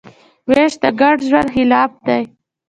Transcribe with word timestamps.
وېش 0.49 0.73
د 0.83 0.85
ګډ 1.01 1.17
ژوند 1.27 1.49
خلاف 1.55 1.91
دی. 2.07 2.21